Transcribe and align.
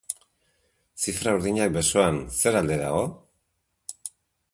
Zifra 1.03 1.33
urdinak 1.39 1.75
besoan, 1.75 2.17
zer 2.39 2.57
alde 2.61 2.79
dago? 2.81 3.05